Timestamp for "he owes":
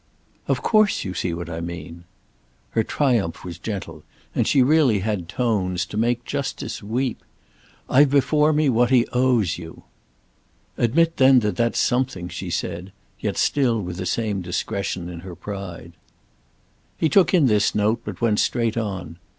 8.89-9.59